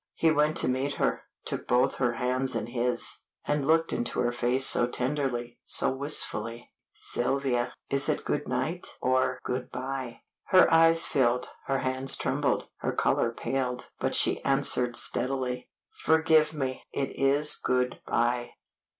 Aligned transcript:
He 0.15 0.31
went 0.31 0.57
to 0.57 0.67
meet 0.67 0.93
her, 0.93 1.25
took 1.45 1.67
both 1.67 1.97
her 1.97 2.13
hands 2.13 2.55
in 2.55 2.65
his, 2.65 3.19
and 3.45 3.67
looked 3.67 3.93
into 3.93 4.19
her 4.21 4.31
face 4.31 4.65
so 4.65 4.87
tenderly, 4.87 5.59
so 5.63 5.91
wistfully! 5.95 6.71
"Sylvia, 6.91 7.71
is 7.91 8.09
it 8.09 8.25
good 8.25 8.47
night 8.47 8.97
or 8.99 9.37
good 9.43 9.69
by?" 9.69 10.21
Her 10.45 10.67
eyes 10.73 11.05
filled, 11.05 11.49
her 11.67 11.77
hands 11.81 12.15
trembled, 12.15 12.67
her 12.77 12.93
color 12.93 13.31
paled, 13.31 13.91
but 13.99 14.15
she 14.15 14.41
answered 14.43 14.95
steadily 14.95 15.69
"Forgive 16.03 16.51
me; 16.51 16.83
it 16.91 17.11
is 17.15 17.55
good 17.55 18.01
by." 18.07 18.53